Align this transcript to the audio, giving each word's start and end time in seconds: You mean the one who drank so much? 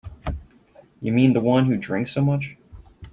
You 0.99 1.11
mean 1.11 1.33
the 1.33 1.41
one 1.41 1.67
who 1.67 1.77
drank 1.77 2.07
so 2.07 2.23
much? 2.25 2.57